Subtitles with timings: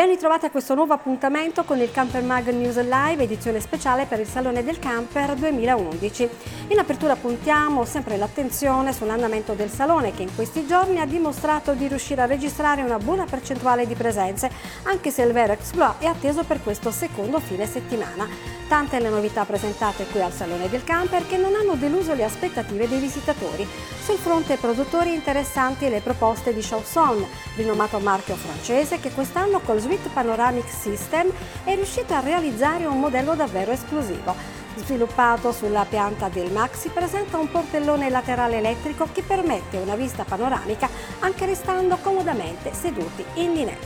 [0.00, 4.18] Ben ritrovati a questo nuovo appuntamento con il Camper Mag News Live, edizione speciale per
[4.18, 6.30] il Salone del Camper 2011.
[6.68, 11.86] In apertura puntiamo sempre l'attenzione sull'andamento del Salone che in questi giorni ha dimostrato di
[11.86, 14.50] riuscire a registrare una buona percentuale di presenze,
[14.84, 18.26] anche se il vero exploit è atteso per questo secondo fine settimana.
[18.68, 22.88] Tante le novità presentate qui al Salone del Camper che non hanno deluso le aspettative
[22.88, 23.66] dei visitatori.
[24.00, 27.26] Sul fronte produttori interessanti le proposte di Chausson,
[27.56, 31.32] rinomato marchio francese che quest'anno col Suite Panoramic System
[31.64, 34.36] è riuscito a realizzare un modello davvero esclusivo.
[34.76, 40.88] Sviluppato sulla pianta del Maxi presenta un portellone laterale elettrico che permette una vista panoramica
[41.18, 43.76] anche restando comodamente seduti in linea.